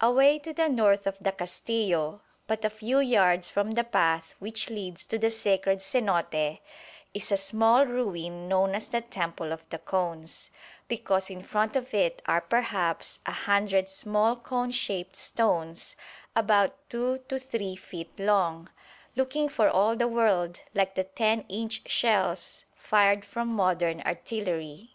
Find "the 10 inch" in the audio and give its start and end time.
20.94-21.82